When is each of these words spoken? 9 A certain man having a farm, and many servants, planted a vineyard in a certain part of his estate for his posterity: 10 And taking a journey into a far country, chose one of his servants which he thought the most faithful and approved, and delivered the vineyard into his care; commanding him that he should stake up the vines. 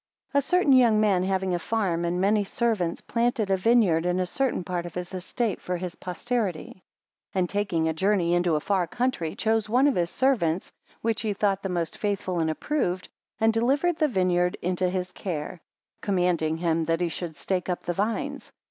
9 0.33 0.39
A 0.39 0.41
certain 0.41 0.99
man 0.99 1.21
having 1.23 1.53
a 1.53 1.59
farm, 1.59 2.05
and 2.05 2.19
many 2.19 2.43
servants, 2.43 3.01
planted 3.01 3.51
a 3.51 3.55
vineyard 3.55 4.03
in 4.03 4.19
a 4.19 4.25
certain 4.25 4.63
part 4.63 4.87
of 4.87 4.95
his 4.95 5.13
estate 5.13 5.61
for 5.61 5.77
his 5.77 5.93
posterity: 5.93 6.81
10 7.33 7.39
And 7.39 7.47
taking 7.47 7.87
a 7.87 7.93
journey 7.93 8.33
into 8.33 8.55
a 8.55 8.59
far 8.59 8.87
country, 8.87 9.35
chose 9.35 9.69
one 9.69 9.85
of 9.85 9.93
his 9.93 10.09
servants 10.09 10.71
which 11.03 11.21
he 11.21 11.33
thought 11.33 11.61
the 11.61 11.69
most 11.69 11.99
faithful 11.99 12.39
and 12.39 12.49
approved, 12.49 13.09
and 13.39 13.53
delivered 13.53 13.97
the 13.99 14.07
vineyard 14.07 14.57
into 14.63 14.89
his 14.89 15.11
care; 15.11 15.61
commanding 16.01 16.57
him 16.57 16.85
that 16.85 16.99
he 16.99 17.09
should 17.09 17.35
stake 17.35 17.69
up 17.69 17.83
the 17.83 17.93
vines. 17.93 18.51